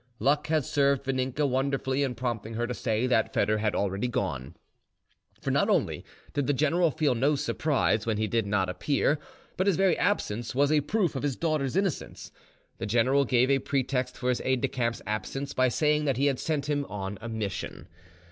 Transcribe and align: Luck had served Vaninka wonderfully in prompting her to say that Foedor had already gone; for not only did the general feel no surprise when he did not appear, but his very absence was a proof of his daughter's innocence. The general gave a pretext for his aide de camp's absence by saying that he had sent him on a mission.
Luck 0.17 0.47
had 0.47 0.65
served 0.65 1.05
Vaninka 1.05 1.47
wonderfully 1.47 2.01
in 2.01 2.15
prompting 2.15 2.55
her 2.55 2.65
to 2.65 2.73
say 2.73 3.05
that 3.05 3.31
Foedor 3.31 3.59
had 3.59 3.75
already 3.75 4.07
gone; 4.07 4.55
for 5.39 5.51
not 5.51 5.69
only 5.69 6.03
did 6.33 6.47
the 6.47 6.53
general 6.53 6.89
feel 6.89 7.13
no 7.13 7.35
surprise 7.35 8.07
when 8.07 8.17
he 8.17 8.25
did 8.25 8.47
not 8.47 8.67
appear, 8.67 9.19
but 9.57 9.67
his 9.67 9.75
very 9.75 9.95
absence 9.99 10.55
was 10.55 10.71
a 10.71 10.81
proof 10.81 11.15
of 11.15 11.21
his 11.21 11.35
daughter's 11.35 11.75
innocence. 11.75 12.31
The 12.79 12.87
general 12.87 13.25
gave 13.25 13.51
a 13.51 13.59
pretext 13.59 14.17
for 14.17 14.29
his 14.29 14.41
aide 14.43 14.61
de 14.61 14.67
camp's 14.67 15.03
absence 15.05 15.53
by 15.53 15.67
saying 15.67 16.05
that 16.05 16.17
he 16.17 16.25
had 16.25 16.39
sent 16.39 16.67
him 16.67 16.83
on 16.85 17.19
a 17.21 17.29
mission. 17.29 17.87